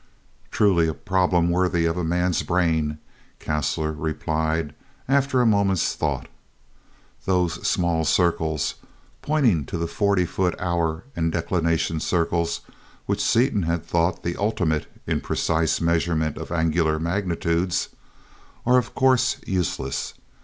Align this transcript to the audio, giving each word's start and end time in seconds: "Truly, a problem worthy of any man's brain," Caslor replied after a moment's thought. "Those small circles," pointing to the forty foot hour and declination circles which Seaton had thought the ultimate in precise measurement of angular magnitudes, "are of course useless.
"Truly, 0.49 0.87
a 0.87 0.95
problem 0.95 1.51
worthy 1.51 1.85
of 1.85 1.95
any 1.95 2.07
man's 2.07 2.41
brain," 2.41 2.97
Caslor 3.39 3.91
replied 3.95 4.73
after 5.07 5.41
a 5.41 5.45
moment's 5.45 5.93
thought. 5.93 6.25
"Those 7.27 7.67
small 7.67 8.03
circles," 8.03 8.73
pointing 9.21 9.63
to 9.65 9.77
the 9.77 9.85
forty 9.85 10.25
foot 10.25 10.55
hour 10.57 11.03
and 11.15 11.31
declination 11.31 11.99
circles 11.99 12.61
which 13.05 13.23
Seaton 13.23 13.61
had 13.61 13.85
thought 13.85 14.23
the 14.23 14.37
ultimate 14.37 14.87
in 15.05 15.21
precise 15.21 15.79
measurement 15.79 16.35
of 16.35 16.51
angular 16.51 16.97
magnitudes, 16.97 17.89
"are 18.65 18.79
of 18.79 18.95
course 18.95 19.37
useless. 19.45 20.15